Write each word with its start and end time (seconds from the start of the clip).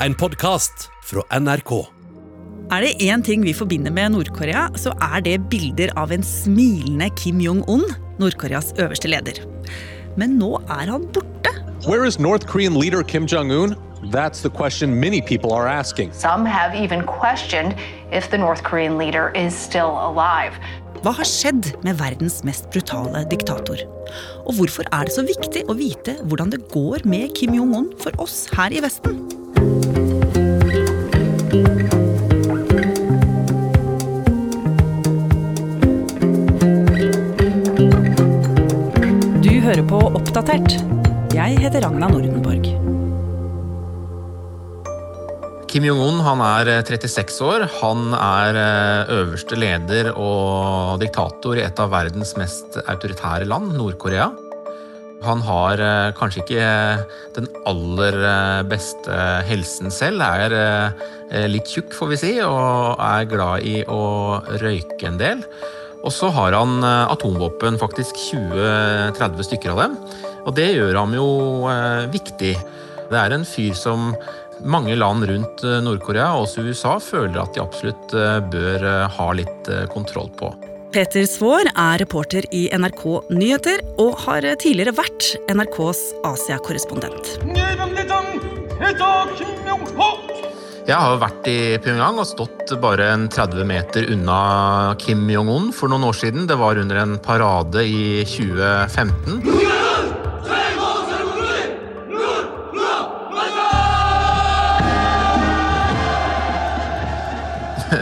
en 0.00 0.14
podkast 0.14 0.90
fra 1.08 1.22
NRK. 1.32 1.72
Er 2.74 2.82
det 2.84 2.96
én 3.06 3.22
ting 3.24 3.44
vi 3.46 3.54
forbinder 3.56 3.92
med 3.94 4.12
Nord-Korea, 4.12 4.66
så 4.76 4.92
er 5.02 5.22
det 5.24 5.38
bilder 5.50 5.92
av 5.96 6.12
en 6.12 6.24
smilende 6.26 7.08
Kim 7.16 7.40
Jong-un, 7.40 7.84
Nord-Koreas 8.20 8.74
øverste 8.82 9.08
leder. 9.08 9.40
Men 10.18 10.36
nå 10.40 10.56
er 10.66 10.90
han 10.90 11.06
borte. 11.14 11.52
Where 11.86 12.04
is 12.04 12.18
North 12.18 12.46
Korean 12.46 12.74
leader 12.74 13.02
Kim 13.02 13.26
Jong 13.30 13.52
un? 13.52 13.76
That's 14.12 14.42
the 14.42 14.50
question 14.50 15.00
many 15.00 15.22
people 15.22 15.52
are 15.52 15.68
asking. 15.68 16.12
Some 16.12 16.44
have 16.44 16.74
even 16.74 17.06
questioned 17.06 17.74
if 18.12 18.28
the 18.30 18.38
North 18.38 18.62
Korean 18.62 18.98
leader 18.98 19.32
is 19.34 19.54
still 19.54 19.96
alive. 19.96 20.58
Hva 21.04 21.14
har 21.16 21.28
skjedd 21.28 21.72
med 21.86 21.96
verdens 22.00 22.42
mest 22.44 22.68
brutale 22.74 23.24
diktator? 23.30 23.80
Og 24.44 24.58
hvorfor 24.58 24.88
er 24.92 25.08
det 25.08 25.16
så 25.16 25.24
viktig 25.24 25.64
å 25.70 25.78
vite 25.78 26.18
hvordan 26.26 26.52
det 26.52 26.64
går 26.74 27.06
med 27.08 27.32
Kim 27.38 27.56
Jong-un 27.56 27.92
for 28.02 28.12
oss 28.20 28.44
her 28.56 28.74
i 28.74 28.84
Vesten? 28.84 29.45
Du 39.42 39.52
hører 39.62 39.82
på 39.88 39.98
Oppdatert. 40.12 40.76
Jeg 41.34 41.58
heter 41.62 41.84
Ragna 41.84 42.08
Nordenborg. 42.12 42.68
Kim 45.76 45.84
Jong-un 45.84 46.22
han 46.24 46.40
er 46.40 46.70
eh, 46.78 46.82
36 46.86 47.40
år. 47.44 47.66
Han 47.82 48.14
er 48.16 48.56
eh, 48.60 49.14
øverste 49.18 49.58
leder 49.60 50.12
og 50.14 51.00
diktator 51.02 51.58
i 51.58 51.64
et 51.66 51.82
av 51.82 51.92
verdens 51.92 52.32
mest 52.40 52.78
autoritære 52.86 53.48
land, 53.50 53.74
Nord-Korea. 53.76 54.30
Han 55.24 55.40
har 55.46 55.80
eh, 55.80 56.10
kanskje 56.18 56.42
ikke 56.42 56.66
den 57.38 57.48
aller 57.68 58.18
eh, 58.20 58.60
beste 58.68 59.16
helsen 59.48 59.90
selv, 59.94 60.22
er 60.22 60.54
eh, 60.58 61.46
litt 61.50 61.72
tjukk, 61.72 61.94
får 61.96 62.12
vi 62.12 62.20
si, 62.20 62.32
og 62.44 63.00
er 63.00 63.28
glad 63.30 63.64
i 63.66 63.80
å 63.88 64.02
røyke 64.60 65.08
en 65.08 65.20
del. 65.20 65.42
Og 66.06 66.12
så 66.14 66.30
har 66.30 66.54
han 66.54 66.78
eh, 66.84 67.12
atomvåpen, 67.14 67.80
faktisk 67.80 68.18
20-30 68.28 69.48
stykker 69.48 69.74
av 69.74 69.82
dem. 69.82 69.96
Og 70.46 70.54
det 70.54 70.68
gjør 70.76 71.00
ham 71.00 71.16
jo 71.16 71.28
eh, 71.72 72.04
viktig. 72.12 72.54
Det 73.10 73.18
er 73.18 73.34
en 73.34 73.46
fyr 73.46 73.74
som 73.78 74.12
mange 74.64 74.94
land 74.96 75.26
rundt 75.28 75.64
eh, 75.66 75.80
Nord-Korea, 75.84 76.30
også 76.38 76.64
USA, 76.68 76.96
føler 77.02 77.40
at 77.42 77.56
de 77.56 77.64
absolutt 77.64 78.14
eh, 78.16 78.38
bør 78.52 78.86
eh, 78.86 79.18
ha 79.18 79.28
litt 79.36 79.72
eh, 79.72 79.86
kontroll 79.92 80.30
på. 80.38 80.52
Peter 80.96 81.26
Svaar 81.28 81.68
er 81.68 81.98
reporter 82.00 82.46
i 82.56 82.62
NRK 82.72 83.02
Nyheter 83.36 83.82
og 84.00 84.14
har 84.22 84.46
tidligere 84.62 84.94
vært 84.96 85.26
NRKs 85.52 85.98
Asia-korrespondent. 86.24 87.34
Jeg 90.86 90.96
har 91.02 91.20
vært 91.20 91.50
i 91.52 91.58
Pyongyang 91.84 92.22
og 92.22 92.30
stått 92.30 92.72
bare 92.80 93.10
en 93.12 93.28
30 93.28 93.68
meter 93.68 94.08
unna 94.14 94.40
Kim 95.02 95.28
Jong-un 95.28 95.68
for 95.76 95.92
noen 95.92 96.08
år 96.08 96.16
siden. 96.16 96.48
Det 96.48 96.56
var 96.56 96.80
under 96.80 97.02
en 97.04 97.18
parade 97.20 97.84
i 97.84 98.24
2015. 98.24 99.65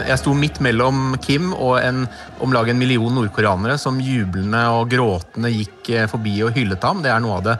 Jeg 0.05 0.21
sto 0.21 0.35
midt 0.37 0.59
mellom 0.61 1.15
Kim 1.23 1.49
og 1.53 1.79
en, 1.81 2.03
om 2.43 2.53
lag 2.53 2.69
en 2.69 2.77
million 2.77 3.13
nordkoreanere 3.17 3.77
som 3.81 3.97
jublende 4.03 4.61
og 4.75 4.91
gråtende 4.91 5.49
gikk 5.49 5.89
eh, 5.93 6.07
forbi 6.11 6.35
og 6.45 6.53
hyllet 6.57 6.85
ham. 6.85 7.01
Det 7.01 7.09
er 7.09 7.23
noe 7.23 7.39
av 7.39 7.45
det 7.47 7.55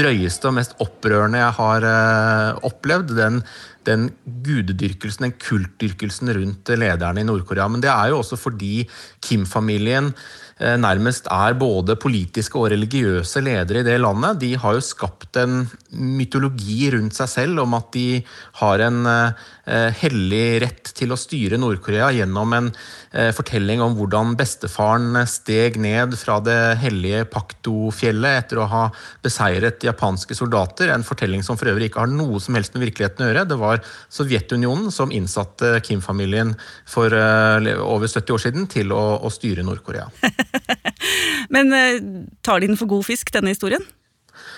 drøyeste 0.00 0.50
og 0.50 0.56
mest 0.58 0.74
opprørende 0.82 1.38
jeg 1.44 1.56
har 1.60 1.86
eh, 1.90 2.64
opplevd. 2.66 3.14
Den, 3.18 3.38
den 3.86 4.08
gudedyrkelsen, 4.24 5.28
den 5.28 5.36
kultdyrkelsen 5.38 6.32
rundt 6.40 6.74
lederne 6.74 7.22
i 7.22 7.28
Nord-Korea. 7.28 7.68
Men 7.70 7.84
det 7.84 7.92
er 7.92 8.10
jo 8.10 8.18
også 8.24 8.40
fordi 8.40 8.80
Kim-familien 9.22 10.10
nærmest 10.56 11.26
er 11.28 11.52
både 11.60 11.98
politiske 12.00 12.56
og 12.56 12.70
religiøse 12.72 13.42
ledere 13.44 13.82
i 13.82 13.84
det 13.84 13.98
landet. 14.00 14.38
De 14.40 14.54
har 14.56 14.76
jo 14.78 14.84
skapt 14.84 15.36
en 15.36 15.66
mytologi 15.92 16.88
rundt 16.94 17.16
seg 17.16 17.28
selv 17.28 17.60
om 17.66 17.76
at 17.76 17.90
de 17.92 18.22
har 18.60 18.84
en 18.86 19.02
eh, 19.06 19.90
hellig 20.00 20.46
rett 20.64 20.92
til 20.96 21.12
å 21.12 21.18
styre 21.20 21.58
Nord-Korea 21.60 22.08
gjennom 22.16 22.54
en 22.56 22.70
eh, 23.12 23.32
fortelling 23.36 23.82
om 23.84 23.98
hvordan 23.98 24.32
bestefaren 24.38 25.20
steg 25.28 25.76
ned 25.82 26.16
fra 26.16 26.38
det 26.44 26.78
hellige 26.80 27.26
Pakto-fjellet 27.32 28.40
etter 28.40 28.62
å 28.62 28.70
ha 28.72 28.84
beseiret 29.24 29.84
japanske 29.84 30.36
soldater. 30.38 30.92
En 30.94 31.06
fortelling 31.06 31.44
som 31.46 31.60
for 31.60 31.68
øvrig 31.72 31.90
ikke 31.90 32.04
har 32.06 32.12
noe 32.12 32.40
som 32.42 32.56
helst 32.56 32.76
med 32.76 32.86
virkeligheten 32.86 33.26
å 33.26 33.30
gjøre. 33.30 33.46
Det 33.52 33.60
var 33.60 33.84
Sovjetunionen 34.08 34.88
som 34.94 35.12
innsatte 35.12 35.76
Kim-familien 35.84 36.56
for 36.88 37.12
eh, 37.12 37.72
over 37.76 38.08
70 38.08 38.36
år 38.36 38.46
siden 38.48 38.70
til 38.72 38.96
å, 38.96 39.04
å 39.20 39.32
styre 39.32 39.66
Nord-Korea. 39.66 40.08
Men 41.54 41.72
eh, 41.74 42.00
tar 42.46 42.60
de 42.62 42.70
den 42.70 42.80
for 42.80 42.90
god 42.90 43.06
fisk, 43.06 43.32
denne 43.34 43.54
historien? 43.54 43.84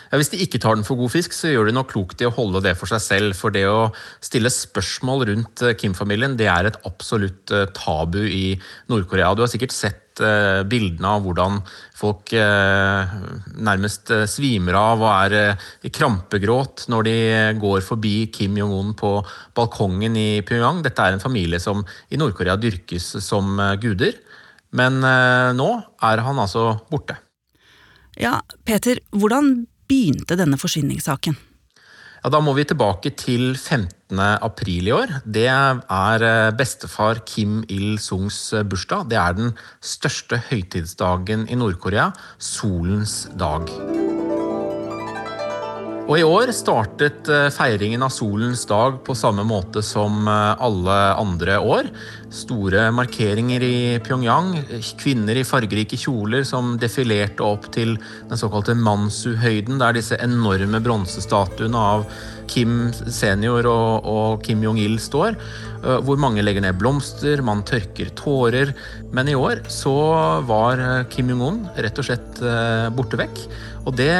Ja, 0.09 0.17
hvis 0.17 0.31
de 0.33 0.41
ikke 0.41 0.61
tar 0.63 0.77
den 0.79 0.87
for 0.87 0.97
god 0.99 1.13
fisk, 1.13 1.35
så 1.37 1.51
gjør 1.53 1.69
de 1.69 1.77
nok 1.77 1.91
klokt 1.93 2.23
i 2.23 2.27
å 2.27 2.33
holde 2.35 2.63
det 2.65 2.75
for 2.81 2.89
seg 2.91 3.03
selv. 3.05 3.37
For 3.37 3.53
det 3.53 3.67
å 3.69 3.91
stille 4.25 4.53
spørsmål 4.53 5.27
rundt 5.29 5.65
eh, 5.65 5.77
Kim-familien, 5.79 6.37
det 6.39 6.49
er 6.51 6.71
et 6.71 6.79
absolutt 6.89 7.53
eh, 7.55 7.69
tabu 7.77 8.23
i 8.25 8.57
Nord-Korea. 8.89 9.35
Du 9.37 9.45
har 9.45 9.53
sikkert 9.53 9.77
sett 9.77 10.05
bildene 10.19 11.07
av 11.07 11.21
hvordan 11.23 11.61
folk 11.95 12.33
nærmest 12.35 14.11
svimer 14.27 14.75
av 14.75 15.05
og 15.05 15.13
er 15.13 15.61
i 15.87 15.93
krampegråt 15.95 16.89
når 16.91 17.07
de 17.07 17.15
går 17.63 17.85
forbi 17.87 18.15
Kim 18.35 18.59
Jong-un 18.59 18.97
på 18.99 19.13
balkongen 19.55 20.19
i 20.19 20.41
Pyongyang. 20.43 20.83
Dette 20.83 21.07
er 21.07 21.15
en 21.15 21.23
familie 21.23 21.63
som 21.63 21.85
i 22.11 22.19
Nord-Korea 22.19 22.59
dyrkes 22.59 23.13
som 23.23 23.63
guder. 23.79 24.19
Men 24.77 25.01
eh, 25.05 25.51
nå 25.57 25.69
er 26.05 26.25
han 26.25 26.41
altså 26.43 26.71
borte. 26.91 27.17
Ja, 28.19 28.41
Peter, 28.67 29.01
hvordan 29.15 29.67
begynte 29.89 30.37
denne 30.39 30.59
forsvinningssaken? 30.61 31.37
Ja, 32.19 32.31
Da 32.35 32.41
må 32.43 32.53
vi 32.57 32.67
tilbake 32.67 33.13
til 33.15 33.55
15. 33.55 34.19
april 34.19 34.91
i 34.91 34.95
år. 34.97 35.21
Det 35.25 35.47
er 35.47 36.27
eh, 36.27 36.51
bestefar 36.59 37.23
Kim 37.25 37.63
Il-sungs 37.71 38.41
bursdag. 38.69 39.09
Det 39.13 39.21
er 39.23 39.39
den 39.39 39.55
største 39.81 40.43
høytidsdagen 40.51 41.47
i 41.49 41.59
Nord-Korea, 41.59 42.11
solens 42.39 43.29
dag. 43.39 43.71
Og 46.09 46.17
i 46.17 46.25
år 46.25 46.49
startet 46.57 47.29
eh, 47.29 47.51
feiringen 47.53 48.01
av 48.01 48.09
solens 48.15 48.63
dag 48.69 48.95
på 49.05 49.13
samme 49.19 49.43
måte 49.45 49.83
som 49.85 50.23
eh, 50.25 50.63
alle 50.65 50.95
andre 51.21 51.59
år. 51.61 51.91
Store 52.33 52.87
markeringer 52.97 53.65
i 53.67 53.81
Pyongyang. 54.01 54.55
Kvinner 55.03 55.37
i 55.37 55.45
fargerike 55.45 55.99
kjoler 56.01 56.47
som 56.49 56.79
defilerte 56.81 57.45
opp 57.45 57.67
til 57.75 57.99
den 58.31 58.41
såkalte 58.41 58.73
Mansu-høyden, 58.81 59.77
der 59.83 59.99
disse 59.99 60.17
enorme 60.25 60.81
bronsestatuene 60.81 61.83
av 61.91 62.07
Kim 62.49 62.89
senior 62.97 63.69
og, 63.69 64.09
og 64.09 64.47
Kim 64.47 64.65
Jong-il 64.65 64.97
står. 65.05 65.37
eh, 65.83 65.99
Hvor 66.09 66.17
mange 66.25 66.41
legger 66.41 66.65
ned 66.65 66.79
blomster, 66.81 67.43
man 67.45 67.61
tørker 67.69 68.15
tårer. 68.17 68.73
Men 69.13 69.29
i 69.29 69.37
år 69.37 69.61
så 69.69 69.93
var 70.49 70.81
Kim 71.13 71.35
Jong-un 71.35 71.67
rett 71.77 72.01
og 72.01 72.09
slett 72.09 72.41
borte 72.97 73.21
vekk. 73.21 73.45
Og 73.85 73.93
det 74.01 74.17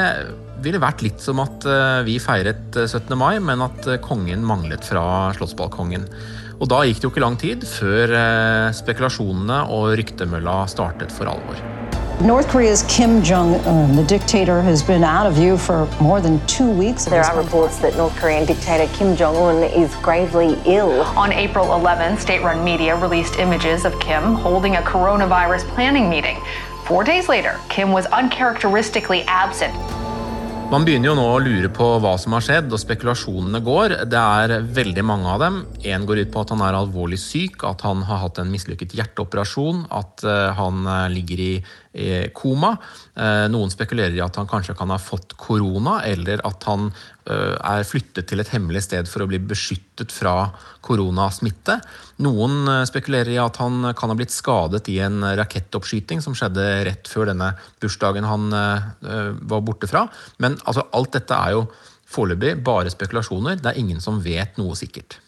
ville 0.65 0.81
vært 0.83 1.05
litt 1.07 1.23
som 1.23 1.41
at 1.43 1.67
eh, 1.69 2.01
vi 2.09 2.19
feiret 2.23 2.77
eh, 2.79 2.89
17. 2.89 3.15
mai, 3.19 3.39
men 3.43 3.63
at 3.65 3.87
eh, 3.87 4.01
kongen 4.03 4.45
manglet 4.47 4.87
fra 4.87 5.33
slottsbalkongen. 5.37 6.09
Og 6.59 6.67
da 6.71 6.83
gikk 6.83 6.99
det 6.99 7.07
jo 7.07 7.13
ikke 7.13 7.23
lang 7.23 7.39
tid 7.39 7.67
før 7.69 8.15
eh, 8.19 8.69
spekulasjonene 8.75 9.65
og 9.75 9.93
ryktemølla 10.01 10.65
startet 10.71 11.15
for 11.15 11.31
alvor. 11.31 11.63
North 12.21 12.49
Korea's 12.49 12.83
Kim 12.89 13.23
Jong 13.23 13.55
un, 13.65 13.95
the 13.95 14.03
dictator, 14.03 14.61
has 14.61 14.83
been 14.83 15.05
out 15.05 15.25
of 15.25 15.35
view 15.35 15.57
for 15.57 15.87
more 16.01 16.21
than 16.21 16.45
two 16.49 16.69
weeks. 16.69 17.05
There 17.05 17.23
are 17.23 17.41
reports 17.41 17.79
that 17.79 17.97
North 17.97 18.17
Korean 18.17 18.45
dictator 18.45 18.93
Kim 18.93 19.15
Jong 19.15 19.37
un 19.37 19.63
is 19.63 19.95
gravely 20.03 20.59
ill. 20.67 21.03
On 21.17 21.33
April 21.33 21.73
11, 21.75 22.19
state 22.19 22.43
run 22.43 22.65
media 22.65 22.97
released 22.97 23.39
images 23.39 23.85
of 23.85 23.99
Kim 24.01 24.35
holding 24.35 24.75
a 24.75 24.83
coronavirus 24.83 25.63
planning 25.69 26.11
meeting. 26.11 26.43
Four 26.87 27.05
days 27.05 27.29
later, 27.29 27.61
Kim 27.69 27.93
was 27.93 28.07
uncharacteristically 28.07 29.23
absent. 29.29 29.73
Man 30.69 30.85
begynner 30.85 31.09
jo 31.09 31.15
nå 31.17 31.23
å 31.33 31.37
lure 31.41 31.71
på 31.73 31.85
hva 32.05 32.11
som 32.21 32.35
har 32.37 32.43
skjedd, 32.45 32.67
og 32.69 32.81
spekulasjonene 32.83 33.63
går. 33.65 33.95
Det 34.13 34.21
er 34.21 34.67
veldig 34.77 35.05
mange 35.09 35.31
av 35.33 35.41
dem. 35.41 35.55
Én 35.81 36.05
går 36.05 36.21
ut 36.21 36.33
på 36.35 36.43
at 36.43 36.53
han 36.53 36.61
er 36.67 36.77
alvorlig 36.77 37.17
syk, 37.23 37.65
at 37.65 37.87
han 37.87 38.03
har 38.05 38.21
hatt 38.21 38.41
en 38.43 38.53
mislykket 38.53 38.93
hjerteoperasjon, 38.99 39.87
at 39.97 40.27
eh, 40.29 40.51
han 40.59 40.83
eh, 40.85 41.07
ligger 41.15 41.41
i 41.41 41.49
eh, 41.57 42.27
koma. 42.37 42.75
Noen 43.49 43.73
spekulerer 43.73 44.13
i 44.15 44.21
at 44.23 44.37
han 44.39 44.47
kanskje 44.47 44.77
kan 44.79 44.93
ha 44.93 45.01
fått 45.01 45.33
korona, 45.41 46.03
eller 46.07 46.45
at 46.47 46.69
han 46.69 46.93
er 47.29 47.85
flyttet 47.85 48.29
til 48.31 48.41
et 48.41 48.51
hemmelig 48.55 48.87
sted 48.87 49.09
for 49.11 49.25
å 49.25 49.29
bli 49.29 49.41
beskyttet 49.43 50.15
fra 50.15 50.51
koronasmitte. 50.85 51.79
Noen 52.25 52.65
eh, 52.71 52.87
spekulerer 52.89 53.35
i 53.35 53.41
at 53.43 53.61
han 53.63 53.91
kan 53.99 54.13
ha 54.13 54.17
blitt 54.19 54.35
skadet 54.35 54.89
i 54.93 54.99
en 55.05 55.21
rakettoppskyting 55.39 56.23
som 56.25 56.37
skjedde 56.39 56.67
rett 56.89 57.11
før 57.11 57.31
denne 57.33 57.53
bursdagen 57.83 58.27
han 58.29 58.49
eh, 58.57 58.91
eh, 59.05 59.31
var 59.53 59.65
borte 59.67 59.91
fra. 59.91 60.07
Men 60.43 60.59
altså, 60.65 60.87
alt 60.97 61.15
dette 61.19 61.37
er 61.37 61.57
jo 61.59 61.67
foreløpig 62.09 62.57
bare 62.65 62.93
spekulasjoner. 62.93 63.61
Det 63.61 63.73
er 63.73 63.81
ingen 63.81 64.01
som 64.05 64.23
vet 64.25 64.57
noe 64.61 64.77
sikkert. 64.79 65.21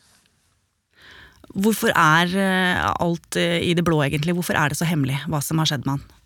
Hvorfor 1.51 1.91
er 1.97 2.31
eh, 2.39 2.89
alt 3.03 3.39
eh, 3.39 3.59
i 3.67 3.75
det 3.75 3.85
blå, 3.87 4.01
egentlig? 4.07 4.37
Hvorfor 4.39 4.59
er 4.59 4.71
det 4.71 4.79
så 4.79 4.89
hemmelig 4.89 5.19
hva 5.29 5.43
som 5.43 5.61
har 5.61 5.71
skjedd 5.71 5.87
med 5.87 5.99
han? 5.99 6.19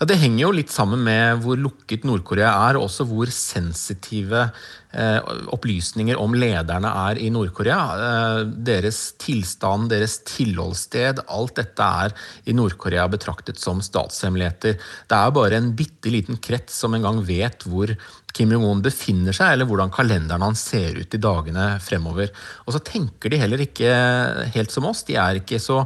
Ja, 0.00 0.06
Det 0.08 0.16
henger 0.16 0.46
jo 0.46 0.52
litt 0.56 0.72
sammen 0.72 1.02
med 1.04 1.42
hvor 1.44 1.58
lukket 1.60 2.06
Nord-Korea 2.08 2.54
er, 2.70 2.78
og 2.78 2.86
også 2.88 3.04
hvor 3.10 3.28
sensitive 3.34 4.46
eh, 4.46 4.68
opplysninger 4.90 6.18
om 6.18 6.34
lederne 6.34 6.90
er 7.06 7.20
i 7.22 7.28
Nord-Korea. 7.30 7.82
Eh, 8.06 8.40
deres 8.66 8.98
tilstand, 9.22 9.90
deres 9.92 10.18
tilholdssted, 10.26 11.22
alt 11.30 11.54
dette 11.60 11.90
er 12.04 12.14
i 12.50 12.56
Nord-Korea 12.56 13.06
betraktet 13.10 13.60
som 13.62 13.82
statshemmeligheter. 13.84 14.80
Det 15.06 15.20
er 15.20 15.36
bare 15.36 15.60
en 15.60 15.70
bitte 15.78 16.10
liten 16.10 16.40
krets 16.42 16.74
som 16.82 16.96
en 16.96 17.06
gang 17.06 17.22
vet 17.26 17.62
hvor 17.70 17.94
Kim 18.34 18.52
Jong-un 18.54 18.82
befinner 18.82 19.34
seg, 19.34 19.54
eller 19.54 19.66
hvordan 19.66 19.90
kalenderen 19.94 20.44
hans 20.44 20.62
ser 20.70 20.98
ut 20.98 21.14
i 21.14 21.22
dagene 21.22 21.66
fremover. 21.82 22.30
Og 22.66 22.74
så 22.74 22.82
tenker 22.86 23.32
de 23.32 23.40
heller 23.40 23.64
ikke 23.64 23.90
helt 24.54 24.74
som 24.74 24.86
oss. 24.90 25.02
De 25.06 25.18
er 25.18 25.40
ikke 25.40 25.58
så 25.62 25.82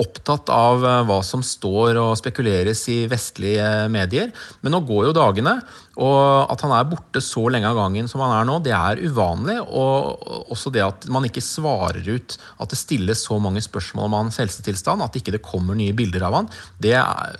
opptatt 0.00 0.48
av 0.52 0.84
eh, 0.86 1.00
hva 1.08 1.18
som 1.26 1.42
står 1.44 1.98
og 2.00 2.16
spekuleres 2.20 2.84
i 2.92 3.02
vestlige 3.10 3.88
medier. 3.92 4.30
Men 4.62 4.76
nå 4.76 4.82
går 4.88 5.08
jo 5.08 5.16
dagene, 5.16 5.56
og 6.00 6.52
at 6.52 6.62
han 6.64 6.72
er 6.76 6.88
borte 6.88 7.20
så 7.24 7.44
lenge 7.52 7.68
av 7.68 7.76
gangen 7.76 8.08
som 8.08 8.22
han 8.24 8.34
er 8.38 8.46
nå, 8.48 8.58
det 8.64 8.72
er 8.76 9.02
uvanlig. 9.04 9.58
Og 9.66 10.52
også 10.54 10.72
det 10.74 10.84
at 10.86 11.08
man 11.12 11.26
ikke 11.28 11.44
svarer 11.44 12.06
ut 12.08 12.38
at 12.58 12.72
det 12.72 12.80
stilles 12.80 13.26
så 13.26 13.36
mange 13.42 13.64
spørsmål 13.64 14.08
om 14.08 14.18
hans 14.22 14.40
helsetilstand, 14.40 15.04
at 15.04 15.18
ikke 15.18 15.36
det 15.36 15.44
kommer 15.44 15.76
nye 15.78 15.96
bilder 15.96 16.28
av 16.28 16.40
han, 16.40 16.54
det 16.82 16.96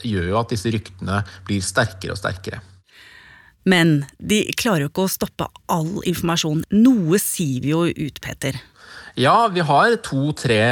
gjør 0.08 0.28
jo 0.34 0.42
at 0.42 0.52
disse 0.52 0.72
ryktene 0.72 1.22
blir 1.48 1.64
sterkere 1.64 2.16
og 2.16 2.20
sterkere. 2.20 2.60
Men 3.68 4.02
de 4.18 4.42
klarer 4.58 4.86
jo 4.86 4.90
ikke 4.90 5.06
å 5.06 5.12
stoppe 5.12 5.46
all 5.70 6.00
informasjon. 6.08 6.64
Noe 6.74 7.20
siver 7.22 7.68
jo 7.70 7.84
ut, 7.86 8.18
Peter. 8.24 8.58
Ja, 9.14 9.50
vi 9.52 9.60
har 9.60 9.98
to-tre 10.00 10.62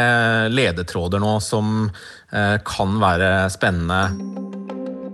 ledetråder 0.48 1.20
nå 1.20 1.34
som 1.44 1.90
eh, 2.32 2.56
kan 2.64 2.96
være 3.02 3.50
spennende. 3.52 4.00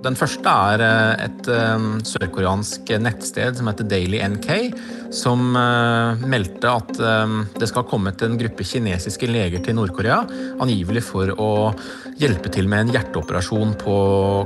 Den 0.07 0.15
første 0.15 0.47
er 0.47 0.85
eh, 0.87 1.25
et 1.25 1.51
eh, 1.51 1.89
sørkoreansk 2.07 2.93
nettsted 3.03 3.59
som 3.59 3.67
heter 3.67 3.91
Daily 3.91 4.23
NK, 4.23 4.49
som 5.11 5.59
meldte 6.27 6.71
at 6.71 6.89
det 6.99 7.69
skal 7.71 7.85
ha 7.85 7.89
kommet 7.89 8.23
en 8.27 8.35
gruppe 8.39 8.67
kinesiske 8.67 9.31
leger 9.31 9.63
til 9.65 9.79
Nord-Korea, 9.79 10.19
angivelig 10.63 11.05
for 11.07 11.31
å 11.41 11.53
hjelpe 12.21 12.51
til 12.53 12.69
med 12.71 12.87
en 12.89 12.93
hjerteoperasjon 12.99 13.79
på 13.81 13.97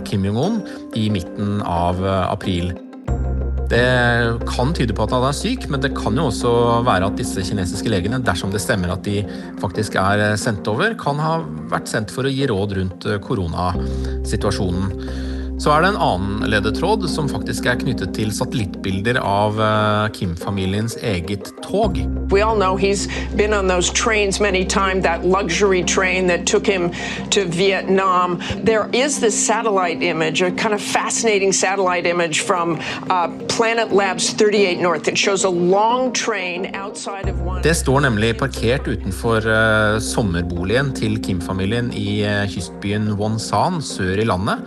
Kim 0.06 0.28
Jong-un 0.28 0.60
i 1.00 1.08
midten 1.12 1.58
av 1.64 2.04
april. 2.28 2.72
Det 3.70 3.86
kan 4.50 4.72
tyde 4.74 4.94
på 4.98 5.04
at 5.06 5.12
han 5.14 5.24
er 5.28 5.36
syk, 5.36 5.68
men 5.70 5.82
det 5.82 5.92
kan 5.94 6.16
jo 6.18 6.26
også 6.26 6.50
være 6.86 7.06
at 7.06 7.18
disse 7.20 7.44
kinesiske 7.46 7.92
legene, 7.92 8.18
dersom 8.26 8.50
det 8.50 8.62
stemmer 8.64 8.90
at 8.96 9.04
de 9.06 9.20
faktisk 9.62 9.94
er 10.00 10.34
sendt 10.42 10.66
over, 10.70 10.96
kan 10.98 11.20
ha 11.22 11.36
vært 11.70 11.90
sendt 11.90 12.10
for 12.10 12.26
å 12.26 12.34
gi 12.34 12.48
råd 12.50 12.74
rundt 12.80 13.06
koronasituasjonen. 13.22 15.29
Så 15.60 15.68
er 15.74 15.82
det 15.84 15.90
en 15.90 15.96
annen 16.00 16.44
ledetråd 16.48 17.02
som 17.12 17.26
faktisk 17.28 17.66
er 17.68 17.76
knyttet 17.82 18.14
til 18.16 18.30
satellittbilder 18.32 19.18
av 19.20 19.58
eh, 19.60 20.06
Kim-familiens 20.16 20.94
eget 21.04 21.50
tog. 21.60 21.98
We 22.32 22.40
all 22.40 22.56
know 22.56 22.78
he's 22.80 23.08
been 23.36 23.52
on 23.52 23.68
those 23.68 23.92
trains 23.92 24.40
many 24.40 24.64
times, 24.64 25.02
that 25.04 25.26
luxury 25.26 25.82
train 25.84 26.28
that 26.28 26.46
took 26.46 26.66
him 26.66 26.88
to 27.30 27.44
Vietnam. 27.44 28.40
There 28.64 28.88
is 28.92 29.20
this 29.20 29.36
satellite 29.36 30.00
image, 30.02 30.40
a 30.40 30.50
kind 30.50 30.72
of 30.72 30.80
fascinating 30.80 31.52
satellite 31.52 32.06
image 32.08 32.40
from 32.40 32.80
uh, 33.10 33.28
Planet 33.48 33.92
Labs 33.92 34.30
38 34.32 34.80
North. 34.80 35.08
It 35.08 35.18
shows 35.18 35.44
a 35.44 35.50
long 35.50 36.14
train 36.14 36.74
outside 36.74 37.28
of 37.28 37.36
one. 37.44 37.60
Det 37.62 37.74
står 37.74 38.00
nemlig 38.00 38.38
parkert 38.38 38.88
utenfor 38.88 39.44
uh, 39.44 40.00
sommerboligen 40.00 40.94
til 40.96 41.20
Kim-familien 41.22 41.92
i 41.92 42.24
uh, 42.24 42.48
kystbyen 42.48 43.12
Wonsan 43.20 43.82
sør 43.82 44.16
i 44.16 44.24
landet. 44.24 44.64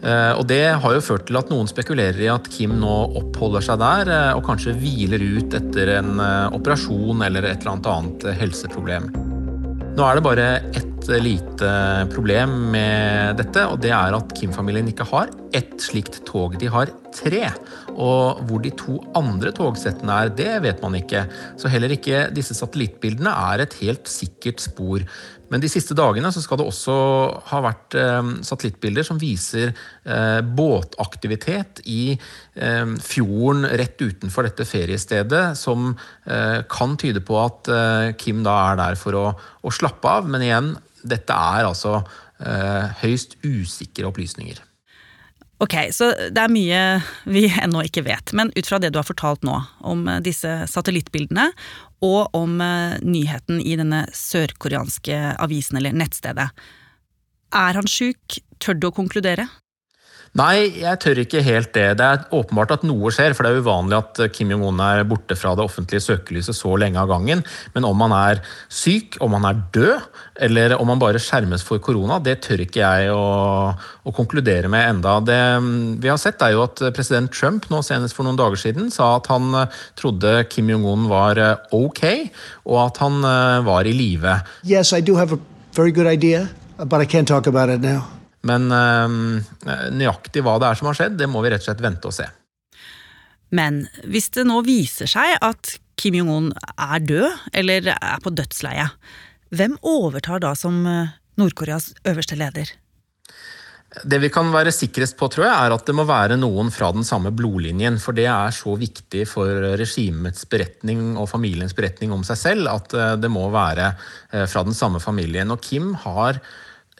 Eh, 0.00 0.32
og 0.32 0.46
Det 0.48 0.62
har 0.80 0.94
jo 0.96 1.02
ført 1.04 1.26
til 1.28 1.36
at 1.36 1.50
noen 1.52 1.68
spekulerer 1.68 2.20
i 2.24 2.30
at 2.32 2.48
Kim 2.52 2.78
nå 2.80 2.94
oppholder 3.20 3.64
seg 3.64 3.80
der 3.82 4.12
eh, 4.14 4.30
og 4.36 4.46
kanskje 4.46 4.76
hviler 4.80 5.20
ut 5.20 5.56
etter 5.58 5.92
en 5.98 6.14
eh, 6.24 6.54
operasjon 6.56 7.20
eller 7.26 7.50
et 7.50 7.66
eller 7.66 7.92
annet 7.92 8.30
helseproblem. 8.40 9.10
Nå 9.98 10.06
er 10.06 10.16
det 10.16 10.24
bare 10.24 10.48
ett 10.72 10.89
lite 11.08 11.70
problem 12.12 12.70
med 12.74 13.38
dette, 13.40 13.64
og 13.66 13.80
det 13.80 13.92
er 13.94 14.16
at 14.16 14.34
Kim-familien 14.36 14.88
ikke 14.90 15.06
har 15.08 15.30
ett 15.56 15.80
slikt 15.82 16.20
tog. 16.28 16.58
De 16.60 16.68
har 16.70 16.92
tre. 17.14 17.46
Og 17.96 18.42
hvor 18.46 18.62
de 18.62 18.70
to 18.76 18.98
andre 19.18 19.52
togsettene 19.56 20.20
er, 20.24 20.32
det 20.36 20.52
vet 20.66 20.82
man 20.84 20.96
ikke. 20.98 21.24
Så 21.60 21.70
heller 21.72 21.92
ikke 21.94 22.28
disse 22.34 22.54
satellittbildene 22.58 23.32
er 23.52 23.64
et 23.64 23.76
helt 23.80 24.10
sikkert 24.10 24.62
spor. 24.62 25.06
Men 25.50 25.62
de 25.62 25.68
siste 25.70 25.96
dagene 25.98 26.30
så 26.30 26.42
skal 26.44 26.60
det 26.60 26.66
også 26.70 26.96
ha 27.50 27.60
vært 27.64 27.96
eh, 27.98 28.34
satellittbilder 28.46 29.06
som 29.06 29.18
viser 29.20 29.72
eh, 29.72 30.38
båtaktivitet 30.46 31.82
i 31.90 32.12
eh, 32.14 32.92
fjorden 33.02 33.66
rett 33.80 33.98
utenfor 33.98 34.46
dette 34.46 34.66
feriestedet, 34.68 35.44
som 35.58 35.92
kan 36.70 36.92
tyde 37.00 37.22
på 37.26 37.34
at 37.40 37.68
Kim 38.20 38.44
da 38.46 38.52
er 38.70 38.76
der 38.78 38.98
for 38.98 39.16
å, 39.18 39.24
å, 39.34 39.72
slappe 39.74 40.06
av. 40.06 40.28
Men 40.30 40.44
igjen, 40.44 40.68
dette 41.02 41.36
er 41.36 41.68
altså 41.68 42.00
eh, 42.00 42.90
høyst 43.02 43.38
usikre 43.46 44.08
opplysninger. 44.10 44.60
Ok, 45.60 45.74
så 45.92 46.08
det 46.32 46.40
er 46.40 46.52
mye 46.52 46.80
vi 47.28 47.44
ennå 47.50 47.82
ikke 47.84 48.06
vet. 48.06 48.32
Men 48.36 48.52
ut 48.56 48.68
fra 48.68 48.78
det 48.80 48.94
du 48.94 49.00
har 49.00 49.08
fortalt 49.08 49.44
nå 49.44 49.58
om 49.84 50.06
disse 50.24 50.48
satellittbildene, 50.72 51.50
og 52.00 52.36
om 52.36 52.60
eh, 52.64 52.96
nyheten 53.04 53.60
i 53.60 53.76
denne 53.76 54.06
sørkoreanske 54.16 55.18
avisen 55.36 55.80
eller 55.80 55.96
nettstedet. 55.96 56.48
Er 57.50 57.76
han 57.76 57.90
sjuk? 57.90 58.40
Tør 58.60 58.78
du 58.78 58.88
å 58.88 58.94
konkludere? 58.96 59.48
Nei, 60.38 60.70
jeg 60.78 60.98
tør 61.02 61.18
ikke 61.24 61.40
helt 61.42 61.72
det. 61.74 61.86
Det 61.98 62.06
er 62.06 62.20
åpenbart 62.38 62.76
at 62.76 62.84
noe 62.86 63.10
skjer, 63.10 63.32
for 63.34 63.42
det 63.42 63.50
er 63.50 63.64
uvanlig 63.64 63.96
at 63.96 64.20
Kim 64.30 64.52
Jong-un 64.54 64.78
er 64.84 65.02
borte 65.08 65.34
fra 65.34 65.56
det 65.58 65.64
offentlige 65.64 66.04
søkelyset 66.04 66.54
så 66.54 66.76
lenge 66.78 67.00
av 67.02 67.08
gangen. 67.10 67.42
Men 67.74 67.86
om 67.88 68.04
han 68.04 68.14
er 68.14 68.42
syk, 68.70 69.18
om 69.26 69.34
han 69.34 69.48
er 69.48 69.58
død, 69.74 70.04
eller 70.46 70.76
om 70.76 70.92
han 70.92 71.02
bare 71.02 71.18
skjermes 71.22 71.64
for 71.66 71.82
korona, 71.82 72.20
det 72.22 72.36
tør 72.46 72.62
ikke 72.62 72.78
jeg 72.78 73.10
å, 73.10 73.24
å 73.74 74.14
konkludere 74.14 74.70
med 74.70 74.92
enda. 74.92 75.16
Det 75.26 75.40
vi 75.98 76.12
har 76.12 76.22
sett, 76.22 76.46
er 76.46 76.54
jo 76.54 76.62
at 76.68 76.84
president 76.94 77.34
Trump 77.34 77.66
nå 77.72 77.82
senest 77.82 78.14
for 78.14 78.28
noen 78.28 78.38
dager 78.38 78.62
siden 78.62 78.94
sa 78.94 79.16
at 79.16 79.26
han 79.34 79.50
trodde 79.98 80.44
Kim 80.52 80.70
Jong-un 80.70 81.10
var 81.10 81.42
eh, 81.42 81.74
ok, 81.74 82.04
og 82.70 82.80
at 82.84 83.02
han 83.02 83.18
eh, 83.26 83.58
var 83.66 83.90
i 83.90 83.98
live. 83.98 84.38
Yes, 84.62 84.94
I 84.94 85.02
do 85.02 85.18
have 85.18 85.34
a 85.34 85.42
very 85.74 85.90
good 85.90 86.06
idea, 86.06 86.46
but 86.78 87.02
I 87.02 87.10
can't 87.10 87.26
talk 87.26 87.50
about 87.50 87.68
it 87.68 87.82
now. 87.82 88.19
Men 88.48 88.70
øh, 88.72 89.16
nøyaktig 89.92 90.44
hva 90.44 90.56
det 90.60 90.70
er 90.70 90.78
som 90.80 90.88
har 90.90 90.96
skjedd, 90.96 91.18
det 91.20 91.28
må 91.28 91.42
vi 91.44 91.52
rett 91.52 91.64
og 91.64 91.68
slett 91.68 91.84
vente 91.84 92.08
og 92.08 92.16
se. 92.16 92.28
Men 93.54 93.84
hvis 94.06 94.30
det 94.36 94.46
nå 94.48 94.60
viser 94.66 95.10
seg 95.10 95.36
at 95.42 95.76
Kim 96.00 96.16
Jong-un 96.16 96.52
er 96.80 97.02
død, 97.04 97.48
eller 97.60 97.90
er 97.92 98.20
på 98.24 98.32
dødsleiet, 98.32 98.94
hvem 99.52 99.74
overtar 99.84 100.40
da 100.40 100.54
som 100.56 100.78
eh, 100.86 101.10
Nord-Koreas 101.40 101.90
øverste 102.08 102.38
leder? 102.38 102.70
Det 104.06 104.20
vi 104.22 104.30
kan 104.30 104.52
være 104.54 104.70
sikrest 104.70 105.16
på, 105.18 105.26
tror 105.34 105.48
jeg, 105.48 105.50
er 105.50 105.74
at 105.74 105.88
det 105.88 105.96
må 105.98 106.04
være 106.06 106.38
noen 106.38 106.70
fra 106.70 106.92
den 106.94 107.02
samme 107.04 107.32
blodlinjen. 107.34 107.98
For 107.98 108.14
det 108.14 108.28
er 108.30 108.54
så 108.54 108.76
viktig 108.78 109.24
for 109.26 109.50
regimets 109.80 110.46
beretning 110.46 111.18
og 111.18 111.26
familiens 111.32 111.74
beretning 111.74 112.14
om 112.14 112.22
seg 112.24 112.38
selv 112.38 112.70
at 112.70 112.94
eh, 112.94 113.16
det 113.18 113.32
må 113.34 113.48
være 113.52 113.92
fra 114.30 114.62
den 114.62 114.78
samme 114.78 115.02
familien. 115.02 115.50
Og 115.50 115.58
Kim 115.66 115.96
har 116.06 116.38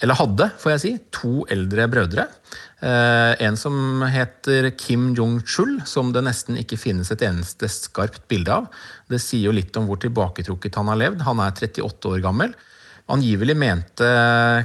eller 0.00 0.16
hadde, 0.16 0.48
får 0.60 0.72
jeg 0.74 0.82
si, 0.82 0.92
to 1.12 1.32
eldre 1.52 1.86
brødre. 1.92 2.24
Eh, 2.80 3.32
en 3.44 3.58
som 3.60 4.00
heter 4.08 4.70
Kim 4.80 5.10
Jong-chul, 5.16 5.82
som 5.84 6.14
det 6.14 6.22
nesten 6.24 6.56
ikke 6.60 6.78
finnes 6.80 7.12
et 7.12 7.24
eneste 7.26 7.68
skarpt 7.68 8.24
bilde 8.30 8.54
av. 8.62 8.70
Det 9.12 9.20
sier 9.20 9.50
jo 9.50 9.56
litt 9.56 9.76
om 9.76 9.88
hvor 9.90 10.00
tilbaketrukket 10.00 10.80
han 10.80 10.88
har 10.88 11.00
levd. 11.02 11.24
Han 11.28 11.42
er 11.44 11.52
38 11.52 12.14
år 12.14 12.24
gammel. 12.24 12.56
Angivelig 13.10 13.56
mente 13.58 14.08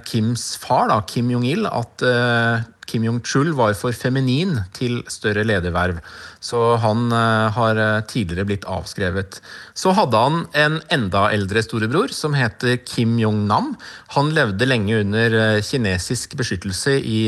Kims 0.07 0.53
far, 0.61 0.87
da, 0.91 1.01
Kim 1.09 1.31
Jong-il, 1.33 1.65
at 1.65 2.03
uh, 2.05 2.61
Kim 2.85 3.05
Jong-chul 3.07 3.53
var 3.57 3.73
for 3.77 3.95
feminin 3.95 4.57
til 4.75 4.99
større 5.11 5.45
lederverv. 5.47 6.01
Så 6.43 6.75
han 6.81 7.07
uh, 7.13 7.49
har 7.55 7.79
eh, 7.81 8.03
tidligere 8.05 8.45
blitt 8.45 8.67
avskrevet. 8.69 9.39
Så 9.73 9.95
hadde 9.97 10.21
han 10.21 10.43
en 10.53 10.77
enda 10.93 11.25
eldre 11.33 11.63
storebror 11.65 12.13
som 12.13 12.37
heter 12.37 12.77
Kim 12.85 13.17
Jong-nam. 13.21 13.73
Han 14.17 14.29
levde 14.37 14.69
lenge 14.69 15.01
under 15.01 15.39
uh, 15.39 15.63
kinesisk 15.65 16.37
beskyttelse 16.37 16.99
i 17.01 17.19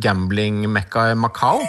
gambling-mekka 0.00 1.12
Macau. 1.18 1.60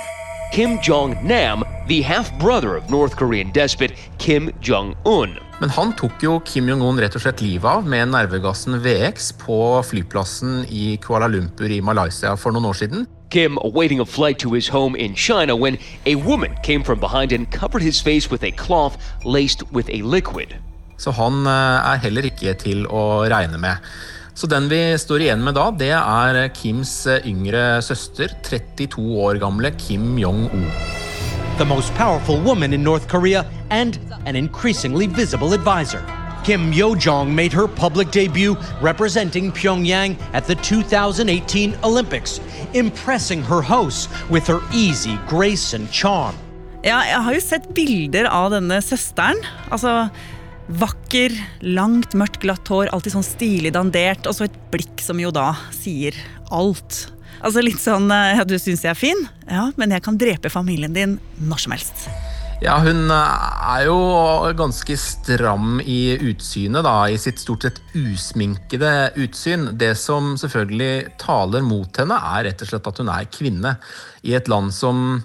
Kim 0.53 0.79
Jong-nam, 0.81 1.63
the 1.87 2.01
half-brother 2.01 2.75
of 2.77 2.89
North 2.89 3.15
Korean 3.15 3.51
despot 3.51 3.91
Kim 4.17 4.49
Jong-un. 4.61 5.48
Men 5.59 5.71
han 5.75 5.89
tok 5.99 6.21
jo 6.23 6.37
Kim 6.47 6.69
Jong-un 6.71 6.99
rett 7.03 7.17
og 7.17 7.23
slett 7.25 7.41
livet 7.43 7.67
av 7.67 7.87
med 7.87 8.13
nervegassen 8.13 8.77
VX 8.79 9.33
på 9.41 9.57
flyplassen 9.83 10.61
i 10.71 10.93
Kuala 11.03 11.27
Lumpur 11.27 11.67
i 11.67 11.81
Malaysia 11.83 12.31
for 12.39 12.55
noen 12.55 12.69
år 12.69 12.77
siden. 12.79 13.03
Kim 13.29 13.59
awaiting 13.61 13.99
a 13.99 14.05
flight 14.07 14.39
to 14.39 14.53
his 14.55 14.69
home 14.71 14.95
in 14.95 15.13
China 15.13 15.57
when 15.59 15.77
a 16.07 16.15
woman 16.15 16.55
came 16.63 16.83
from 16.83 16.99
behind 16.99 17.33
and 17.35 17.51
covered 17.51 17.83
his 17.83 17.99
face 18.01 18.31
with 18.31 18.43
a 18.47 18.51
cloth 18.55 18.95
laced 19.25 19.67
with 19.75 19.91
a 19.91 19.99
liquid. 20.01 20.55
Så 20.97 21.11
han 21.11 21.43
eh, 21.47 21.91
er 21.91 21.99
heller 22.07 22.31
ikke 22.31 22.55
til 22.59 22.87
å 22.87 23.27
regne 23.27 23.59
med. 23.59 23.83
Så 24.39 24.47
den 24.47 24.71
vi 24.71 24.79
står 24.95 25.27
igjen 25.27 25.43
med 25.43 25.59
da, 25.59 25.67
det 25.75 25.91
er 25.99 26.41
Kims 26.55 26.95
eh, 27.11 27.27
yngre 27.27 27.83
søster, 27.83 28.31
32 28.47 29.03
år 29.27 29.43
gamle 29.43 29.75
Kim 29.75 30.15
Jong-un. 30.19 30.98
The 31.59 31.65
most 31.65 31.93
powerful 31.95 32.39
woman 32.39 32.71
in 32.71 32.81
North 32.81 33.09
Korea 33.09 33.43
and 33.69 33.99
an 34.25 34.37
increasingly 34.37 35.07
visible 35.07 35.51
advisor. 35.53 35.99
Kim 36.45 36.71
Yo 36.71 36.95
Jong 36.95 37.35
made 37.35 37.51
her 37.51 37.67
public 37.67 38.11
debut 38.11 38.55
representing 38.79 39.51
Pyongyang 39.51 40.15
at 40.31 40.45
the 40.45 40.55
2018 40.55 41.75
Olympics, 41.83 42.39
impressing 42.73 43.41
her 43.43 43.61
hosts 43.61 44.07
with 44.29 44.47
her 44.47 44.61
easy 44.73 45.19
grace 45.27 45.73
and 45.73 45.91
charm. 45.91 46.33
Ja, 46.81 47.03
jeg 47.03 47.23
har 47.27 47.35
jo 47.35 47.43
sett 47.43 47.67
bilder 47.75 48.31
av 48.31 48.53
denne 48.55 48.79
søsteren. 48.79 49.43
Altså 49.67 50.07
vakker, 50.79 51.35
langt, 51.59 52.15
mørkt, 52.15 52.39
glatt 52.39 52.71
hår, 52.71 52.93
alltid 52.95 53.17
sånn 53.17 53.31
stilig 53.35 53.75
dandert, 53.75 54.31
og 54.31 54.37
så 54.37 54.47
et 54.47 54.59
blikk 54.71 55.03
som 55.03 55.19
jo 55.19 55.35
da 55.35 55.51
sier 55.75 56.15
alt. 56.55 57.09
Altså 57.39 57.63
litt 57.63 57.79
sånn 57.79 58.09
ja, 58.11 58.43
du 58.43 58.57
syns 58.59 58.83
jeg 58.83 58.91
er 58.91 58.99
fin? 58.99 59.27
Ja, 59.47 59.69
men 59.79 59.95
jeg 59.95 60.03
kan 60.05 60.19
drepe 60.19 60.51
familien 60.51 60.95
din 60.95 61.17
når 61.39 61.65
som 61.65 61.75
helst. 61.75 62.09
Ja, 62.59 62.73
hun 62.83 63.07
er 63.07 63.85
jo 63.87 63.99
ganske 64.59 64.97
stram 64.99 65.77
i 65.79 66.17
utsynet, 66.27 66.83
da, 66.83 67.05
i 67.07 67.15
sitt 67.15 67.39
stort 67.39 67.63
sett 67.63 67.77
usminkede 67.95 69.13
utsyn. 69.23 69.69
Det 69.79 69.93
som 69.95 70.33
selvfølgelig 70.35 71.13
taler 71.21 71.63
mot 71.63 72.01
henne, 72.01 72.17
er 72.19 72.49
rett 72.49 72.65
og 72.65 72.67
slett 72.67 72.89
at 72.91 72.99
hun 72.99 73.11
er 73.13 73.29
kvinne. 73.31 73.71
I 74.27 74.35
et 74.35 74.51
land 74.51 74.75
som 74.75 75.21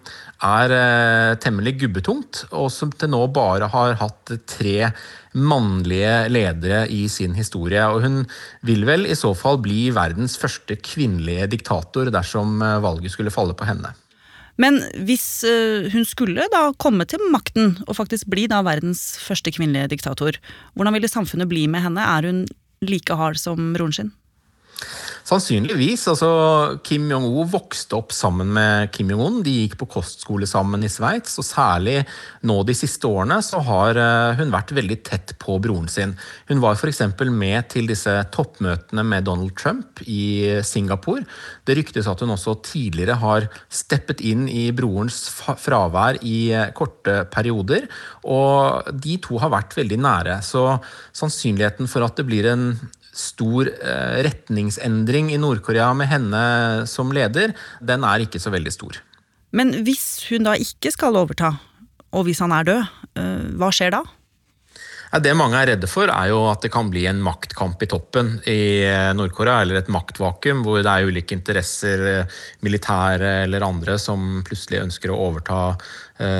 er 0.47 0.77
eh, 0.77 1.33
temmelig 1.43 1.75
gubbetungt, 1.83 2.45
og 2.55 2.71
som 2.71 2.95
til 2.95 3.11
nå 3.11 3.25
bare 3.35 3.67
har 3.73 3.99
hatt 3.99 4.37
tre 4.47 4.93
mannlige 5.35 6.15
ledere 6.31 6.85
i 6.87 7.09
sin 7.11 7.35
historie. 7.35 7.83
Og 7.91 8.07
hun 8.07 8.23
vil 8.63 8.87
vel 8.87 9.11
i 9.11 9.19
så 9.19 9.35
fall 9.35 9.59
bli 9.65 9.89
verdens 9.97 10.39
første 10.39 10.79
kvinnelige 10.79 11.51
diktator 11.59 12.15
dersom 12.15 12.63
eh, 12.63 12.79
valget 12.87 13.19
skulle 13.19 13.35
falle 13.35 13.59
på 13.59 13.67
henne. 13.67 13.91
Men 14.61 14.79
hvis 15.07 15.27
uh, 15.49 15.91
hun 15.91 16.07
skulle 16.07 16.47
da 16.53 16.67
komme 16.79 17.07
til 17.11 17.23
makten 17.33 17.75
og 17.89 17.97
faktisk 17.99 18.29
bli 18.31 18.47
da 18.51 18.61
verdens 18.67 19.17
første 19.23 19.51
kvinnelige 19.55 19.91
diktator, 19.97 20.39
hvordan 20.75 20.95
ville 20.95 21.11
samfunnet 21.11 21.51
bli 21.51 21.67
med 21.71 21.83
henne? 21.87 22.05
Er 22.05 22.29
hun 22.31 22.45
like 22.85 23.17
hard 23.19 23.41
som 23.41 23.73
broren 23.75 23.97
sin? 23.97 24.13
Sannsynligvis. 25.25 26.03
altså 26.11 26.29
Kim 26.85 27.07
Jong-un 27.09 27.49
vokste 27.49 27.97
opp 27.97 28.13
sammen 28.13 28.51
med 28.53 28.91
Kim 28.93 29.09
Jong-un. 29.09 29.39
De 29.45 29.55
gikk 29.63 29.79
på 29.81 29.89
kostskole 29.95 30.45
sammen 30.45 30.85
i 30.85 30.91
Sveits, 30.93 31.39
og 31.41 31.47
særlig 31.49 32.03
nå 32.45 32.59
de 32.69 32.75
siste 32.77 33.09
årene 33.09 33.39
så 33.45 33.63
har 33.65 33.97
eh, 33.97 34.35
hun 34.37 34.53
vært 34.53 34.75
veldig 34.77 34.99
tett 35.07 35.33
på 35.41 35.57
broren 35.65 35.89
sin. 35.89 36.13
Hun 36.51 36.61
var 36.61 36.77
f.eks. 36.77 37.01
med 37.33 37.71
til 37.73 37.89
disse 37.89 38.13
toppmøtene 38.37 39.05
med 39.09 39.25
Donald 39.25 39.55
Trump 39.57 40.03
i 40.05 40.61
Singapore. 40.61 41.25
Det 41.65 41.79
ryktes 41.79 42.11
at 42.11 42.21
hun 42.21 42.35
også 42.35 42.59
tidligere 42.67 43.17
har 43.23 43.49
steppet 43.73 44.21
inn 44.21 44.45
i 44.53 44.67
brorens 44.77 45.23
fravær 45.41 46.21
i 46.21 46.51
eh, 46.53 46.69
korte 46.77 47.23
perioder, 47.33 47.89
og 48.29 48.93
de 48.93 49.17
to 49.25 49.41
har 49.41 49.55
vært 49.57 49.73
veldig 49.81 50.01
nære. 50.05 50.37
Så 50.45 50.67
sannsynligheten 51.17 51.89
for 51.89 52.05
at 52.05 52.21
det 52.21 52.29
blir 52.29 52.51
en 52.53 52.75
stor 53.15 53.71
eh, 53.71 54.17
retningsendring 54.27 55.33
i 55.33 55.39
Nord-Korea 55.41 55.93
med 55.97 56.11
henne 56.11 56.43
som 56.91 57.13
leder, 57.15 57.55
den 57.81 58.05
er 58.07 58.27
ikke 58.27 58.43
så 58.43 58.53
veldig 58.55 58.75
stor. 58.75 58.99
Men 59.55 59.71
hvis 59.87 60.27
hun 60.31 60.49
da 60.49 60.57
ikke 60.59 60.93
skal 60.95 61.17
overta, 61.19 61.55
og 62.15 62.27
hvis 62.27 62.43
han 62.43 62.55
er 62.55 62.69
død, 62.69 62.93
eh, 63.21 63.49
hva 63.59 63.71
skjer 63.75 63.95
da? 63.97 64.05
Det 65.15 65.31
mange 65.39 65.55
er 65.61 65.69
redde 65.71 65.87
for, 65.87 66.11
er 66.11 66.33
jo 66.33 66.41
at 66.51 66.65
det 66.65 66.73
kan 66.75 66.89
bli 66.91 67.05
en 67.07 67.21
maktkamp 67.23 67.79
i 67.87 67.87
toppen 67.87 68.33
i 68.51 68.83
eh, 68.83 69.13
Nord-Korea, 69.15 69.61
eller 69.63 69.79
et 69.79 69.93
maktvakuum 69.95 70.65
hvor 70.67 70.83
det 70.83 70.91
er 70.91 71.07
ulike 71.07 71.37
interesser, 71.39 72.25
militære 72.67 73.45
eller 73.45 73.63
andre, 73.63 73.95
som 74.03 74.43
plutselig 74.47 74.83
ønsker 74.89 75.15
å 75.15 75.21
overta 75.29 75.61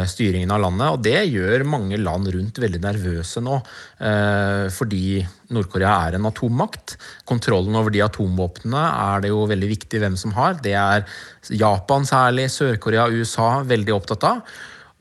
styringen 0.07 0.53
av 0.55 0.61
landet. 0.63 0.95
Og 0.95 1.01
det 1.03 1.25
gjør 1.33 1.65
mange 1.67 1.99
land 1.99 2.29
rundt 2.31 2.61
veldig 2.63 2.83
nervøse 2.85 3.43
nå. 3.43 3.57
Eh, 3.99 4.67
fordi 4.75 5.23
Nord-Korea 5.55 5.95
er 6.09 6.19
en 6.19 6.29
atommakt. 6.31 6.97
Kontrollen 7.29 7.75
over 7.79 7.95
de 7.95 8.05
atomvåpnene 8.05 8.85
er 8.91 9.25
det 9.25 9.33
jo 9.33 9.43
veldig 9.51 9.73
viktig 9.75 10.03
hvem 10.03 10.19
som 10.21 10.37
har. 10.39 10.61
Det 10.63 10.77
er 10.79 11.09
Japan 11.51 12.07
særlig, 12.09 12.51
Sør-Korea 12.55 13.09
USA 13.11 13.59
veldig 13.67 13.99
opptatt 13.99 14.31
av. 14.31 14.55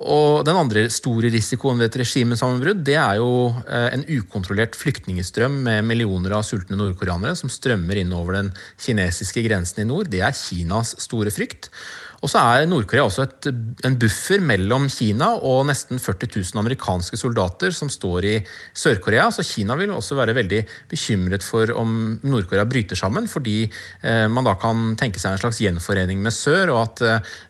Og 0.04 0.42
Den 0.44 0.58
andre 0.58 0.88
store 0.92 1.30
risikoen 1.32 1.78
ved 1.80 1.92
et 1.92 2.00
regimesammenbrudd 2.02 2.82
det 2.84 2.98
er 2.98 3.20
jo 3.22 3.54
eh, 3.64 3.92
en 3.94 4.04
ukontrollert 4.10 4.76
flyktningstrøm 4.76 5.62
med 5.68 5.86
millioner 5.88 6.34
av 6.40 6.48
sultne 6.48 6.80
nordkoreanere 6.80 7.38
som 7.40 7.52
strømmer 7.52 8.02
innover 8.02 8.40
den 8.40 8.50
kinesiske 8.82 9.46
grensen 9.46 9.86
i 9.86 9.88
nord. 9.88 10.10
Det 10.12 10.24
er 10.26 10.36
Kinas 10.36 10.96
store 11.06 11.32
frykt. 11.32 11.70
Og 12.24 12.32
så 12.32 12.40
er 12.40 12.68
Nord-Korea 12.72 13.04
også 13.04 13.26
et, 13.26 13.48
en 13.84 13.98
buffer 14.00 14.40
mellom 14.44 14.86
Kina 14.92 15.34
og 15.44 15.66
nesten 15.68 16.00
40 16.00 16.30
000 16.32 16.62
amerikanske 16.62 17.20
soldater 17.20 17.76
som 17.76 17.92
står 17.92 18.28
i 18.30 18.36
Sør-Korea. 18.80 19.26
Så 19.36 19.44
Kina 19.44 19.76
vil 19.80 19.92
også 19.92 20.16
være 20.16 20.36
veldig 20.38 20.62
bekymret 20.92 21.44
for 21.44 21.74
om 21.76 22.16
Nord-Korea 22.24 22.64
bryter 22.70 23.00
sammen, 23.00 23.28
fordi 23.28 23.66
eh, 23.68 24.26
man 24.32 24.48
da 24.48 24.56
kan 24.60 24.96
tenke 25.00 25.20
seg 25.20 25.36
en 25.36 25.44
slags 25.44 25.60
gjenforening 25.66 26.24
med 26.24 26.36
sør, 26.36 26.72
og 26.78 26.82
at 26.86 27.04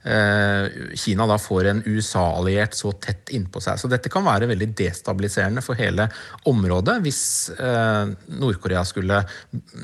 eh, 0.09 0.81
Kina 0.97 1.29
da 1.29 1.37
får 1.41 1.69
en 1.69 1.85
USA-alliert 1.85 2.73
så 2.77 2.95
tett 2.97 3.29
innpå 3.37 3.61
seg. 3.61 3.77
Så 3.77 3.91
dette 3.91 4.09
kan 4.13 4.25
være 4.25 4.49
veldig 4.49 4.71
destabiliserende 4.73 5.61
for 5.65 5.77
hele 5.77 6.09
området 6.49 6.97
hvis 7.05 7.23
eh, 7.53 8.09
Nord-Korea 8.41 8.81
skulle, 8.89 9.21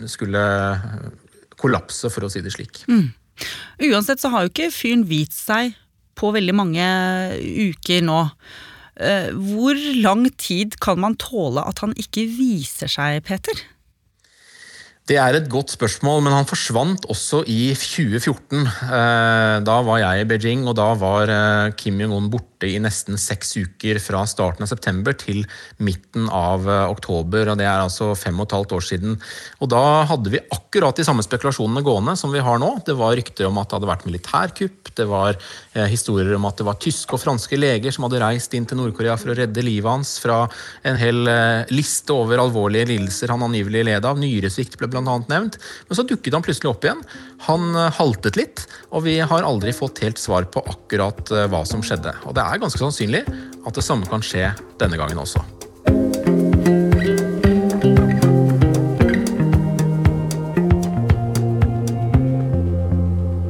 skulle 0.10 0.44
kollapse, 1.60 2.10
for 2.10 2.26
å 2.26 2.34
si 2.34 2.42
det 2.42 2.58
slik. 2.58 2.88
Mm. 2.90 3.10
Uansett 3.90 4.22
så 4.22 4.32
har 4.34 4.46
jo 4.46 4.52
ikke 4.54 4.72
fyren 4.74 5.06
vist 5.10 5.38
seg 5.38 5.76
på 6.20 6.34
veldig 6.36 6.56
mange 6.58 6.88
uker 7.70 8.04
nå. 8.06 8.22
Eh, 9.00 9.32
hvor 9.32 9.78
lang 10.04 10.28
tid 10.36 10.76
kan 10.84 11.00
man 11.00 11.16
tåle 11.20 11.64
at 11.64 11.80
han 11.86 11.96
ikke 11.96 12.26
viser 12.36 12.92
seg, 12.92 13.22
Peter? 13.28 13.56
Det 15.10 15.18
er 15.18 15.34
et 15.34 15.48
godt 15.50 15.72
spørsmål, 15.74 16.20
men 16.22 16.36
han 16.36 16.46
forsvant 16.46 17.08
også 17.10 17.42
i 17.50 17.72
2014. 17.74 18.68
Eh, 18.68 19.56
da 19.66 19.80
var 19.88 20.04
jeg 20.04 20.22
i 20.22 20.28
Beijing, 20.30 20.68
og 20.70 20.76
da 20.78 20.92
var 21.00 21.32
eh, 21.34 21.72
Kim 21.80 21.98
Jong-un 22.04 22.30
borte 22.30 22.49
i 22.68 22.80
nesten 22.82 23.20
seks 23.20 23.56
uker 23.58 24.00
fra 24.04 24.26
starten 24.28 24.66
av 24.66 24.72
september 24.72 25.16
til 25.18 25.46
midten 25.78 26.28
av 26.34 26.68
eh, 26.68 26.86
oktober. 26.92 27.52
og 27.52 27.60
Det 27.60 27.68
er 27.68 27.84
altså 27.84 28.12
fem 28.20 28.40
og 28.40 28.50
et 28.50 28.56
halvt 28.58 28.76
år 28.78 28.86
siden. 28.90 29.18
Og 29.60 29.72
Da 29.72 29.84
hadde 30.10 30.34
vi 30.34 30.44
akkurat 30.52 30.98
de 30.98 31.06
samme 31.08 31.24
spekulasjonene 31.26 31.84
gående 31.86 32.18
som 32.20 32.34
vi 32.34 32.44
har 32.44 32.60
nå. 32.62 32.72
Det 32.86 32.98
var 33.00 33.16
rykter 33.18 33.48
om 33.48 33.62
at 33.62 33.70
det 33.70 33.80
hadde 33.80 33.92
vært 33.92 34.08
militærkupp, 34.10 34.94
det 35.00 35.08
var 35.08 35.38
historier 35.90 36.34
om 36.36 36.48
at 36.50 36.58
det 36.60 36.66
var 36.68 36.80
tyske 36.82 37.16
og 37.16 37.22
franske 37.22 37.56
leger 37.56 37.94
som 37.94 38.04
hadde 38.06 38.20
reist 38.20 38.54
inn 38.58 38.66
til 38.68 38.80
Nord-Korea 38.80 39.16
for 39.20 39.32
å 39.32 39.36
redde 39.38 39.64
livet 39.64 39.88
hans 39.88 40.18
fra 40.20 40.42
en 40.88 40.98
hel 41.00 41.22
liste 41.72 42.12
over 42.12 42.42
alvorlige 42.42 42.90
lidelser 42.90 43.32
han 43.32 43.46
angivelig 43.46 43.86
led 43.88 44.08
av. 44.08 44.20
Nyresvikt 44.20 44.78
ble 44.80 44.90
bl.a. 44.92 45.04
nevnt. 45.30 45.60
Men 45.88 45.98
så 45.98 46.06
dukket 46.08 46.36
han 46.36 46.46
plutselig 46.46 46.72
opp 46.72 46.86
igjen. 46.86 47.04
Han 47.48 47.76
eh, 47.76 47.92
haltet 48.00 48.40
litt, 48.40 48.66
og 48.92 49.06
vi 49.06 49.18
har 49.24 49.48
aldri 49.48 49.74
fått 49.76 50.02
helt 50.04 50.20
svar 50.22 50.48
på 50.52 50.64
akkurat 50.68 51.32
eh, 51.36 51.48
hva 51.52 51.64
som 51.68 51.84
skjedde. 51.86 52.14
Og 52.28 52.36
det 52.38 52.46
er 52.50 52.62
ganske 52.62 52.82
sannsynlig 52.82 53.24
at 53.28 53.76
det 53.76 53.86
samme 53.86 54.08
kan 54.10 54.24
skje 54.26 54.52
denne 54.82 55.00
gangen 55.00 55.22
også. 55.22 55.44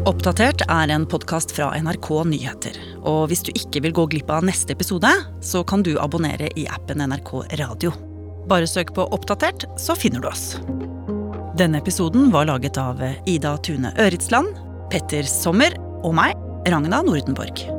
Oppdatert 0.10 0.64
er 0.66 0.90
en 0.90 1.06
podkast 1.08 1.54
fra 1.54 1.70
NRK 1.78 2.08
Nyheter. 2.28 2.76
Og 3.08 3.30
hvis 3.30 3.44
du 3.46 3.52
ikke 3.54 3.84
vil 3.86 3.94
gå 3.96 4.08
glipp 4.12 4.32
av 4.34 4.44
neste 4.48 4.74
episode, 4.74 5.12
så 5.46 5.62
kan 5.64 5.86
du 5.86 5.94
abonnere 6.02 6.50
i 6.60 6.66
appen 6.68 7.04
NRK 7.06 7.32
Radio. 7.62 7.94
Bare 8.50 8.68
søk 8.68 8.96
på 8.98 9.06
Oppdatert, 9.16 9.68
så 9.80 9.96
finner 9.96 10.24
du 10.24 10.28
oss. 10.32 10.58
Denne 11.60 11.80
episoden 11.80 12.34
var 12.34 12.50
laget 12.50 12.80
av 12.82 13.04
Ida 13.30 13.56
Tune 13.64 13.94
Øritsland, 14.02 14.56
Petter 14.90 15.28
Sommer 15.30 15.78
og 16.02 16.16
meg, 16.18 16.34
Ragna 16.68 17.04
Nordenborg. 17.06 17.79